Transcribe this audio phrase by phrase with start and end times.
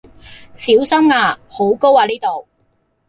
[0.55, 1.39] 小心呀！
[1.47, 2.47] 好高呀呢度